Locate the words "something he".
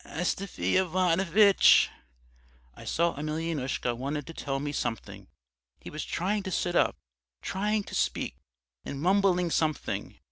4.71-5.91